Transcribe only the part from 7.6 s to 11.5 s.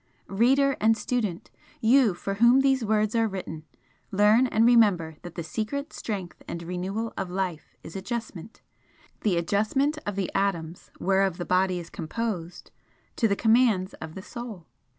is Adjustment the adjustment of the atoms whereof the